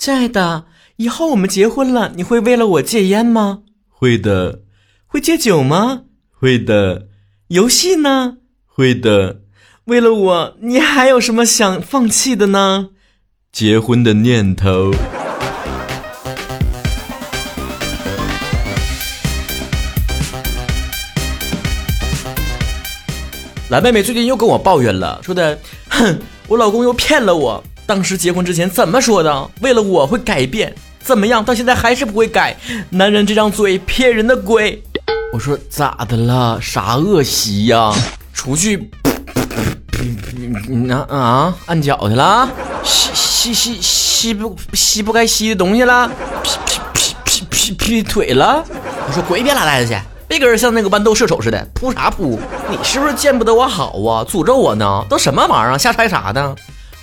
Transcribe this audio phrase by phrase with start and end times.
[0.00, 0.64] 亲爱的，
[0.96, 3.58] 以后我们结婚了，你会为了我戒烟吗？
[3.90, 4.60] 会的。
[5.06, 6.04] 会戒酒吗？
[6.32, 7.08] 会的。
[7.48, 8.38] 游戏呢？
[8.64, 9.42] 会的。
[9.84, 12.88] 为了我，你还有什么想放弃的呢？
[13.52, 14.90] 结婚的念头。
[23.68, 25.58] 蓝妹妹最近又跟我抱怨了，说的，
[25.90, 27.62] 哼，我老公又骗了我。
[27.90, 29.50] 当时结婚之前怎么说的？
[29.62, 30.72] 为了我会改变，
[31.02, 31.44] 怎么样？
[31.44, 32.56] 到现在还是不会改。
[32.88, 34.80] 男人这张嘴骗人的鬼。
[35.32, 36.56] 我说咋的了？
[36.62, 37.92] 啥恶习呀？
[38.32, 38.88] 出去，
[40.88, 42.48] 啊啊，按脚去了？
[42.84, 46.08] 吸吸吸吸不吸不该吸的东西了？
[46.44, 48.64] 劈劈劈劈劈劈腿了？
[49.08, 50.00] 我说滚一边拉袋子去！
[50.28, 52.38] 别跟人像那个豌豆射手似的，扑啥扑？
[52.70, 54.22] 你是不是见不得我好啊？
[54.24, 55.04] 诅咒我呢？
[55.08, 55.76] 都什么玩意儿？
[55.76, 56.54] 瞎猜啥的？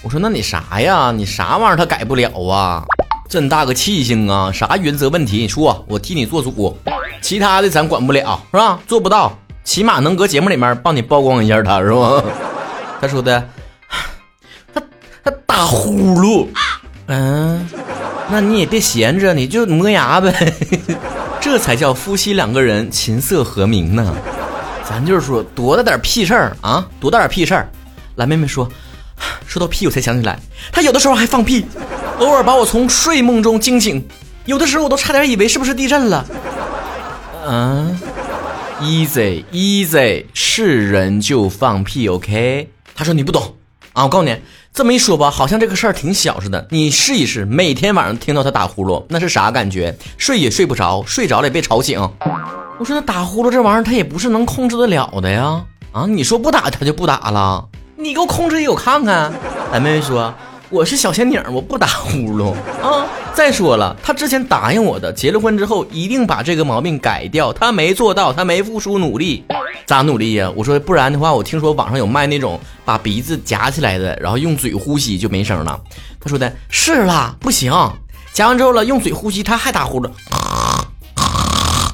[0.03, 1.11] 我说那你啥呀？
[1.11, 2.83] 你啥玩意儿他改不了啊？
[3.27, 4.49] 真大个气性啊！
[4.53, 5.39] 啥原则问题？
[5.39, 6.77] 你说我替你做主，
[7.21, 8.79] 其他的咱管不了是吧？
[8.87, 12.23] 做不到，起码能搁节目里面帮你曝光一下他是吧？
[13.01, 13.43] 他说的，
[14.73, 14.81] 他
[15.25, 16.47] 他打呼噜，
[17.07, 17.67] 嗯，
[18.29, 20.53] 那你也别闲着，你就磨牙呗。
[21.41, 24.15] 这才叫夫妻两个人琴瑟和鸣呢，
[24.87, 27.69] 咱就是说多大点屁事儿啊，多大点屁事儿。
[28.15, 28.67] 蓝妹妹说，
[29.45, 30.39] 说到屁我才想起来，
[30.71, 31.65] 他有的时候还放屁，
[32.19, 34.03] 偶尔把我从睡梦中惊醒，
[34.45, 36.25] 有的时候我都差点以为是不是地震了。
[37.45, 37.97] 嗯
[38.81, 42.69] ，easy easy，是人就放屁，OK？
[42.93, 43.55] 他说你不懂
[43.93, 44.35] 啊，我告诉你。
[44.73, 46.67] 这么一说吧，好像这个事儿挺小似的。
[46.69, 49.97] 你试一试，每天晚上听到他打呼噜，那是啥感觉？
[50.19, 51.99] 睡也睡不着，睡着了也被吵醒。
[52.77, 55.65] 我说那打呼噜这玩意儿，他也不是能控制得了的呀。
[55.93, 57.65] 啊，你说不打他就不打了，
[57.99, 59.33] 你给我控制给我看看。
[59.73, 60.33] 俺妹妹说。
[60.69, 62.51] 我是小仙女，我不打呼噜
[62.83, 63.07] 啊！
[63.33, 69.45] 再说了，她之前答应我的，结了婚之后一定把这个毛病改掉，她没做到，她没付出努力，
[69.85, 70.51] 咋努力呀？
[70.57, 75.79] 我说不然的话，我听说网上有卖那种把鼻子夹起来的，然后用嘴呼吸就没声了。
[76.19, 77.71] 他说的是啦，不行，
[78.33, 80.09] 夹完之后了，用嘴呼吸他还打呼噜，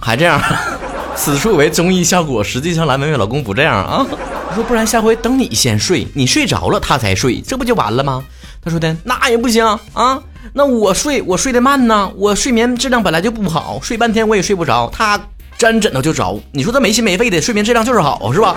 [0.02, 0.42] 还这样，
[1.16, 4.04] 此处为综艺效果，实际上蓝妹妹老公不这样啊。
[4.54, 8.24] 我说不然下回等你先睡，你睡着了他才睡，这不就完了吗？
[8.64, 10.22] 他说的那也不行啊，
[10.54, 15.20] 那我睡我睡得慢呢，我睡眠质量本来就不好，睡半天我也睡不着，他
[15.58, 16.40] 沾枕头就着。
[16.52, 18.56] 你说他没心没肺的，睡眠质量就是好是吧？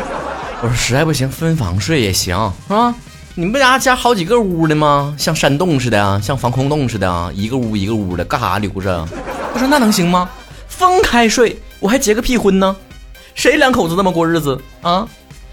[0.60, 2.36] 我说实在不行分房睡也行
[2.68, 2.94] 啊，
[3.34, 5.14] 你们家加好几个屋的吗？
[5.16, 9.08] 像山洞似的，像防空洞似的，一个屋一个屋的，干啥留着？
[9.54, 10.28] 他说那能行吗？
[10.68, 12.76] 分开睡，我还结个屁婚呢？
[13.34, 15.08] 谁两口子那么过日子啊？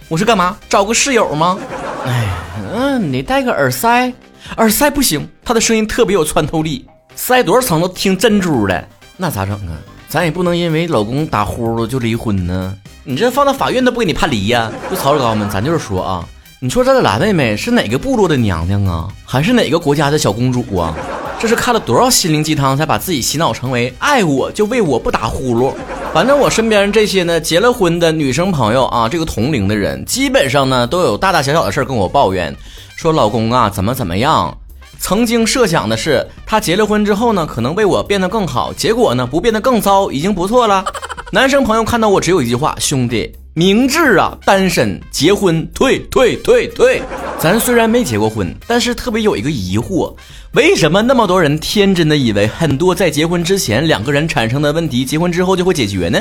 [0.10, 1.58] 我是干嘛找个室友吗？
[2.06, 2.28] 哎，
[2.74, 4.12] 嗯，你戴个耳塞。
[4.58, 9.80] 耳塞不行，他的声音特别有穿透力，塞多少层都听珍珠的，那咋整啊？
[10.10, 12.76] 咱也不能因为老公打呼噜就离婚呢。
[13.06, 14.70] 你这放到法院都不给你判离呀？
[14.90, 16.28] 就曹志高们，咱就是说啊，
[16.60, 20.94] 你说这蓝妹妹是哪个部落的娘娘啊，还是哪个国家的小公主啊？
[21.40, 25.74] 这是看了多少心灵鸡汤才把自己洗脑成为爱我就为我不打呼噜？
[26.14, 32.56] 反正我身边这些呢结了婚的女生朋友啊，这个同龄的人，基本上呢都有大大小小的事儿跟我抱怨。
[32.96, 34.56] 说老公啊，怎么怎么样？
[35.00, 38.72] 曾经设想的是，他结了婚之后呢，可能为我变得更好。
[38.74, 40.86] 结果呢，不变得更糟，已经不错了。
[41.32, 47.00] 男生朋友看到我只有一句话：兄弟，明智啊，单身结婚退退退退。
[47.38, 50.12] 咱虽然没结过婚，但是特别有一个疑惑：
[50.54, 56.20] 为什么那么多人天真的以为很多在结婚之前两个人产生的问题，结婚之后就会解决呢？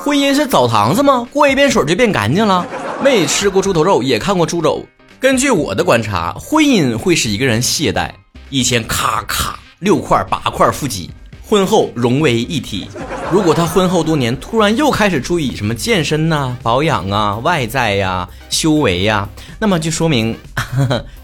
[0.00, 1.28] 婚姻是澡堂子吗？
[1.30, 2.66] 过一遍水就变干净了？
[3.04, 4.82] 没吃过猪头肉，也看过猪肘。
[5.20, 8.08] 根据我的观察，婚姻会使一个人懈怠。
[8.48, 11.10] 以前咔咔六块八块腹肌，
[11.46, 12.88] 婚后融为一体。
[13.32, 19.28] 如果他婚后多年突然又开始注意什么健身呐、保养啊、外在呀、修为呀，
[19.60, 20.36] 那么就说明，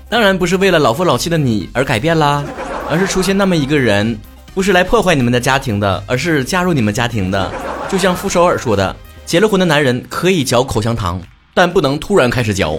[0.08, 2.44] 当然不是为了老夫老妻的你而改变啦，
[2.88, 4.16] 而是出现那么一个人，
[4.54, 7.50] 不是来破坏你们的家庭的，而是加入你们家庭的。
[7.88, 8.94] 就像傅首尔说的，
[9.24, 11.20] 结了婚的男人可以嚼口香糖，
[11.54, 12.78] 但不能突然开始嚼。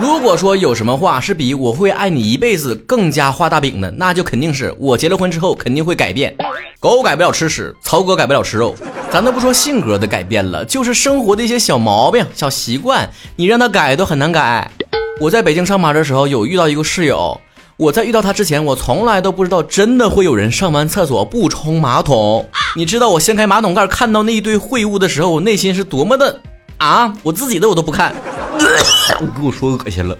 [0.00, 6.34] 如果说有什么话是比我会爱你一辈子更加画大饼的，那就肯定是我结了婚之后肯定会改变。
[6.84, 8.74] 狗改不了吃屎，曹哥改不了吃肉，
[9.10, 14.70] 咱都不说性格的改变了，就是生活的一些小毛病、小习惯，你让他改都很难改。
[15.18, 17.40] 我在北京上班的时候有遇到一个室友，
[17.78, 22.46] 我在遇到他之前，我从来都不知道真的会有人上完厕所不冲马桶。
[22.76, 26.38] 你知道我掀开马桶盖看到那一堆秽物的时候，我内心是多么的
[26.76, 27.10] 啊！
[27.22, 28.14] 我自己的我都不看。
[28.58, 30.14] 给我说恶心了，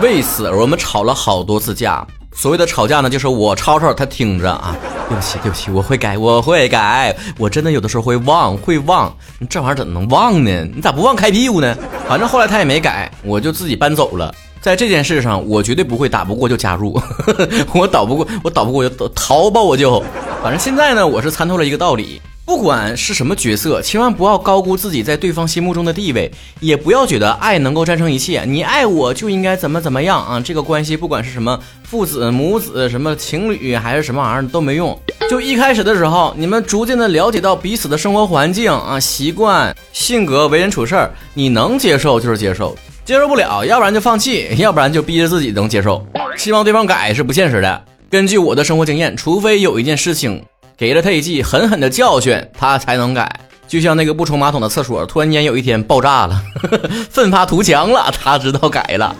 [0.00, 2.06] 为此我们吵了好多次架。
[2.34, 4.76] 所谓的吵架呢，就是我吵吵，他听着啊。
[5.08, 7.14] 对不起，对不起，我会改，我会改。
[7.36, 9.14] 我真的有的时候会忘，会忘。
[9.38, 10.50] 你这玩意儿怎么能忘呢？
[10.74, 11.76] 你咋不忘开屁股呢？
[12.08, 14.34] 反正后来他也没改，我就自己搬走了。
[14.62, 16.98] 在这件事上，我绝对不会打不过就加入，
[17.74, 20.02] 我打不过，我打不过就逃吧，我就。
[20.42, 22.22] 反正现在呢，我是参透了一个道理。
[22.44, 26.30] 不管是什么角色，千万不要高估自己在对方心目中的地位，
[26.60, 28.44] 也不要觉得爱能够战胜一切。
[28.44, 30.40] 你爱我就应该怎么怎么样啊？
[30.40, 34.98] 这个关系不管是什么父子、母子、什么情侣还是什么玩意儿都没用。
[35.30, 46.04] 就一开始的时候，你们逐渐的了解到彼此的生活环境啊、习惯、性格、为人处事，你能接受就是接受，接受不了，要不然就放弃，要不然就逼着自己能接受。
[46.36, 47.84] 希望对方改是不现实的。
[48.10, 50.42] 根据我的生活经验，除非有一件事情。
[50.82, 53.38] 给了他一记狠狠的教训，他才能改。
[53.68, 56.42] 就像那个不冲马桶的厕所，突然间有一天爆炸了，
[57.08, 59.14] 奋发图强了，他知道改了。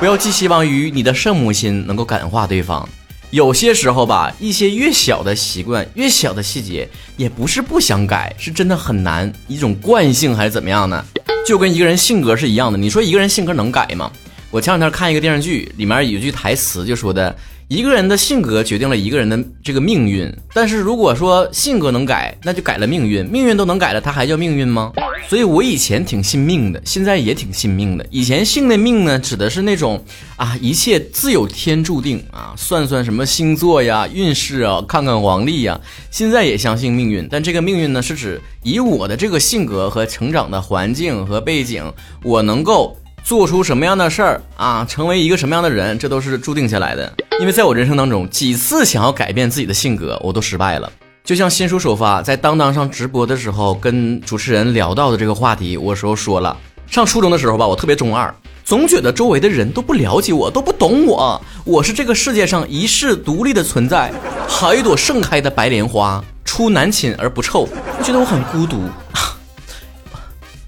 [0.00, 2.88] 不要寄希望于你的圣母心能够感化对方。
[3.30, 11.04] 有些时候吧，一些越小的习惯、越小的细节，也不是不想改，是真的很难，一种惯性还是怎么样呢？
[11.46, 12.76] 就跟一个人性格是一样的。
[12.76, 14.10] 你说一个人性格能改吗？
[14.50, 17.32] 我前两天看一个电视剧，里面有句台词就说的。
[17.68, 23.26] 一个人的性格决定了一个人的这个命运，但是如果说性格能改，那就改了命运。
[23.26, 24.92] 命运都能改了，它还叫命运吗？
[25.28, 28.06] 所以我以前挺信命的，现在也挺信命的。
[28.08, 30.00] 以前信的命呢，指的是那种
[30.36, 35.80] 啊，一切自有天注定啊，算算什么星座呀、运势啊，看看黄历呀。
[36.12, 41.92] 现在也相信命运，但这个命运呢，是指以我的这个性格和成长的环境和背景，
[42.22, 42.96] 我能够。
[43.26, 47.12] 做出什么样的事儿啊，成为一个什么样的人，这都是注定下来的。
[47.40, 50.88] 因为在我人生当中，几次想要改变自己的性格，我都失败了。
[51.24, 56.56] 就像新书首发在当当上直播的时候，跟主持人聊到的这个话题，我时候说了，
[56.86, 58.32] 上初中的时候吧，我特别中二，
[58.64, 64.12] 总觉得周围的人都不了解我，都不懂我，我是这个世界上一世独立的存在，
[64.46, 67.68] 好一朵盛开的白莲花，出男寝而不臭，
[68.04, 68.84] 觉得我很孤独，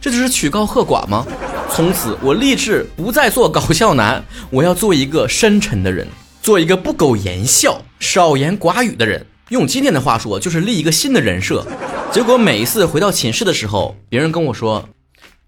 [0.01, 1.25] 这就是曲高和寡吗？
[1.71, 6.07] 从此，我立志不再做搞笑男，我要做一个深沉的人，
[6.43, 9.25] 做一个不苟言笑、少言寡语的人。
[9.51, 11.65] 用今天的话说，就是立一个新的人设。
[12.11, 14.89] 结果每一次回到寝室的时候，别人跟我说：“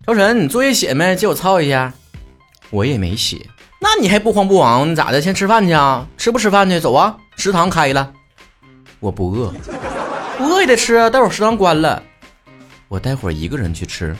[0.07, 1.17] 超晨，你作业写没？
[1.17, 1.93] 借我抄一下。”
[2.71, 3.47] 我也没写。
[3.81, 4.91] 那你还不慌不忙？
[4.91, 5.21] 你咋的？
[5.21, 6.07] 先吃饭去啊？
[6.17, 6.79] 吃不吃饭去？
[6.79, 7.17] 走啊！
[7.37, 8.13] 食堂开了。
[9.01, 9.53] 我不饿，
[10.39, 11.11] 不饿也得吃！
[11.11, 12.03] 待会儿食堂关了，
[12.89, 14.15] 我待会儿一个人去吃。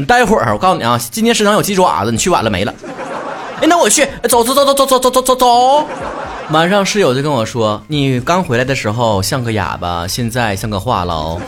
[0.00, 2.72] 你待会儿，我告诉你啊，今天食堂有鸡爪子，你去晚了没了。
[3.60, 5.86] 哎，那我去，走走走走走走走走走走。
[6.52, 11.38] 晚上室友就跟我说，你刚回来的时候像个哑巴，现在像个话痨。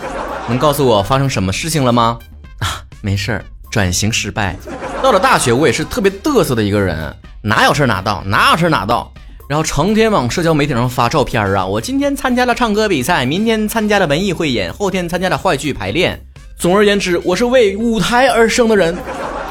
[0.49, 2.19] 能告诉我发生什么事情了吗？
[2.58, 4.54] 啊，没事儿，转型失败。
[5.02, 9.10] 到了大学，我也是特别嘚瑟的一个人，哪有事儿哪到，哪有事儿哪到，
[9.49, 11.64] 然后成天往社交媒体上发照片啊。
[11.64, 16.22] 我今天参加了唱歌比赛，明天参加了文艺汇演，后天参加了话剧排练。
[16.62, 18.97] 总而言之，我是为舞台而生的人，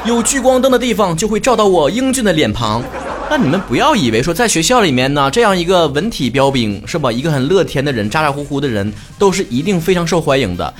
[0.06, 2.82] 有聚光灯的地方就会照到我英俊的脸庞。
[3.28, 7.12] 那你们不要以为说在学校里面呢，这样一个文体标兵是吧？
[7.12, 10.72] 一个很乐天的人，咋咋呼呼的人，都是一定非常受欢迎的。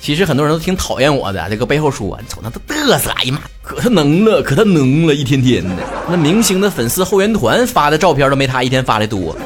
[0.00, 5.74] 其实很多人都挺讨厌我的，这个背后说，你瞅那都嘚瑟，哎呀妈，可他能了，可他能了，一天天的。
[6.08, 9.36] 那明星的粉丝后援团发的照片都没他一天发的多。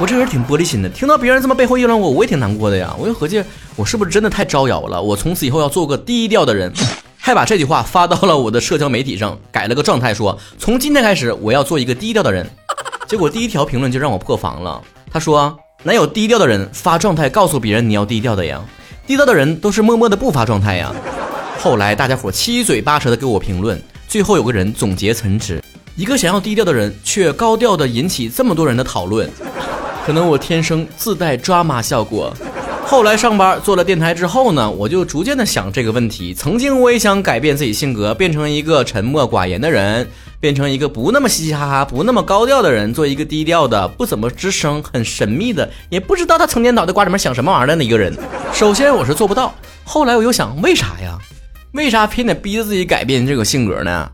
[0.00, 2.94] 我这人挺玻璃心的，听到别人这么背后议论我，我也挺难过的呀。
[2.96, 3.42] 我就合计，
[3.78, 5.00] 我是不是真的太招摇了？
[5.00, 6.72] 我从此以后要做个低调的人，
[7.16, 12.44] 还把这句话发到了我的社交媒体上，改了个状态，说从今天开始我要做一个低调的人。
[13.06, 14.82] 结果第一条评论就让我破防了，
[15.12, 18.60] 他说哪有低调的人发状态告诉别人你要低调的呀？
[19.06, 20.92] 低调的人都是默默的不发状态呀。
[21.60, 25.62] 后来大家伙七嘴八舌的给我评论，最后有个人总结陈词：
[25.94, 29.30] 一个想要低调的人，却高调的引起这么多人的讨论。
[30.04, 32.34] 可能我天生自带抓马效果。
[32.90, 36.32] 后来上班做了电台之后呢，我就逐渐的想这个问题。
[36.32, 40.08] 曾经我也想改变自己性格，变成一个沉默寡言的人，
[40.40, 48.16] 变成一个不那么嘻嘻哈哈、不那么高调的人，做一个低调的、不怎么吱声、很神秘的，也不知道他成天脑袋瓜里面想什么玩意儿的一个人。
[48.54, 49.54] 首先我是做不到。
[49.84, 51.18] 后来我又想，为啥呀？
[51.72, 54.10] 为啥偏得逼着自己改变这个性格呢？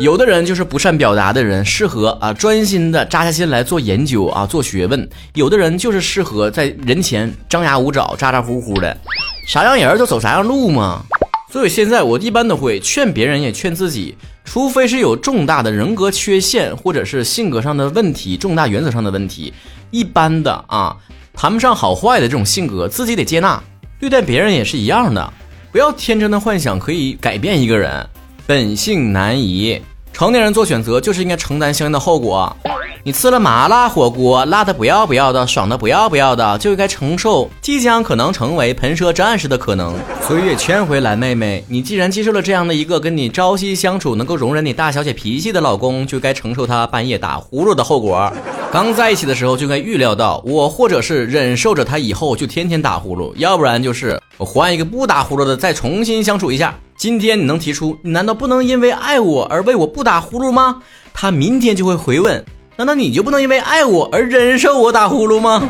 [0.00, 8.96] 有的人就是不善表达的人，适合啊专心的扎下心来做研究啊做学问；有的人就是适合在人前张牙舞爪、咋咋呼呼的，
[9.44, 11.02] 啥样人就走啥样路嘛。
[11.50, 19.52] 所以现在我一般都会劝别人，也劝自己，除非是有重大的人格缺陷或者是性格上的问题、重大原则上的问题，
[19.90, 20.96] 一般的啊
[21.34, 23.60] 谈不上好坏的这种性格，自己得接纳。
[23.98, 25.32] 对待别人也是一样的，
[25.72, 28.08] 不要天真的幻想可以改变一个人。
[28.48, 29.78] 本性难移，
[30.10, 32.56] 成年人做选择就是应该承担相应的后果。
[33.04, 39.94] 你吃了麻辣火锅，辣的不要不要的，爽的不要不要的，就应该承受即将可能成为喷射战士的可能。
[40.26, 48.30] 所以也劝回蓝妹妹，你既然接受了这样的一个跟你朝夕相处、能够容忍你大小姐脾气的老公，就该承受他半夜打呼噜的后果。
[48.70, 56.78] 刚在一起的时候就该预料到，我或者是忍受着他以后就天天打呼噜，要不然就是我换一个不打呼噜的，再重新相处一下。
[56.96, 60.82] 今天你能提出，你难道不能因为爱我而为我不打呼噜吗？
[61.14, 62.44] 他明天就会回问，
[62.78, 65.68] 难道你就不能因为爱我而忍受我打呼噜吗？